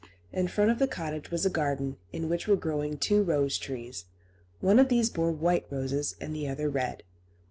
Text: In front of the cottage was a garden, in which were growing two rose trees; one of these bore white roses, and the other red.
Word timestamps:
In 0.33 0.47
front 0.47 0.71
of 0.71 0.79
the 0.79 0.87
cottage 0.87 1.29
was 1.29 1.45
a 1.45 1.49
garden, 1.51 1.97
in 2.11 2.27
which 2.27 2.47
were 2.47 2.55
growing 2.55 2.97
two 2.97 3.21
rose 3.21 3.59
trees; 3.59 4.05
one 4.59 4.79
of 4.79 4.89
these 4.89 5.11
bore 5.11 5.31
white 5.31 5.67
roses, 5.69 6.15
and 6.19 6.33
the 6.35 6.47
other 6.47 6.71
red. 6.71 7.03